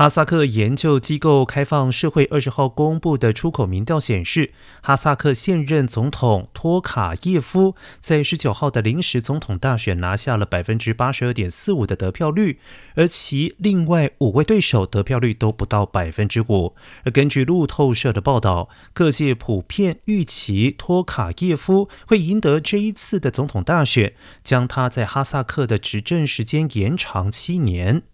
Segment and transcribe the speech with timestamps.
[0.00, 12.60] 哈萨克研究机构开放社会二十号公布的出口民调显示哈萨克现任总统托卡耶夫在十九号的临时总统大选拿下了百分之八十二点四五的得票率
[12.94, 16.74] 而其另外五位对手得票率都不到百分之五。
[17.04, 28.04] 而根据路透社的报道各界普遍预期托卡耶夫会赢得这一次的总统大选将他在哈萨克的执政时间延长七年。